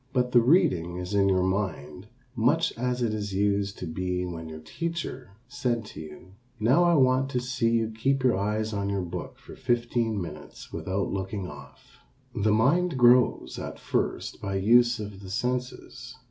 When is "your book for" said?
8.89-9.55